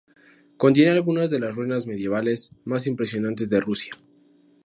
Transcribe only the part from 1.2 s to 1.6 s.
de las